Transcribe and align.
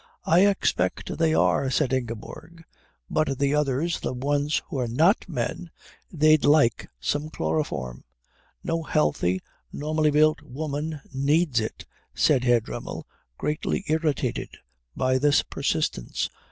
"I 0.25 0.47
expect 0.47 1.19
they 1.19 1.35
are," 1.35 1.69
said 1.69 1.93
Ingeborg. 1.93 2.63
"But 3.07 3.37
the 3.37 3.53
others 3.53 3.99
the 3.99 4.13
ones 4.15 4.63
who're 4.67 4.87
not 4.87 5.29
men 5.29 5.69
they'd 6.11 6.43
like 6.43 6.89
some 6.99 7.29
chloroform." 7.29 8.03
"No 8.63 8.81
healthy, 8.81 9.41
normally 9.71 10.09
built 10.09 10.41
woman 10.41 11.01
needs 11.13 11.59
it," 11.59 11.85
said 12.15 12.45
Herr 12.45 12.61
Dremmel, 12.61 13.05
greatly 13.37 13.83
irritated 13.89 14.49
by 14.95 15.19
this 15.19 15.43
persistence. 15.43 16.31